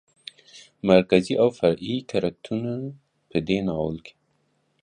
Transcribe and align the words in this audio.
مرکزي 0.89 1.33
او 1.41 1.49
فرعي 1.57 1.95
کرکترونو 2.11 2.75
په 3.29 3.37
دې 3.47 3.57
ناول 3.67 3.97
کې 4.05 4.13